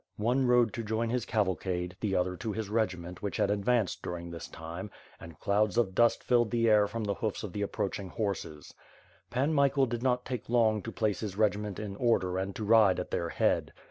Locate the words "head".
13.29-13.73